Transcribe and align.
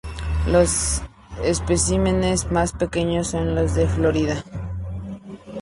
Los 0.47 1.03
especímenes 1.43 2.51
más 2.51 2.73
pequeños 2.73 3.27
son 3.27 3.53
los 3.53 3.75
de 3.75 3.87
Florida. 3.87 4.43